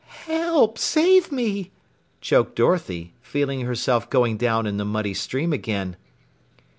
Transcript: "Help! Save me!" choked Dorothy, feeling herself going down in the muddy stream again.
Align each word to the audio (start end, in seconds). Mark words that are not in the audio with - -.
"Help! 0.25 0.79
Save 0.79 1.31
me!" 1.31 1.69
choked 2.21 2.55
Dorothy, 2.55 3.13
feeling 3.21 3.61
herself 3.61 4.09
going 4.09 4.35
down 4.35 4.65
in 4.65 4.77
the 4.77 4.83
muddy 4.83 5.13
stream 5.13 5.53
again. 5.53 5.95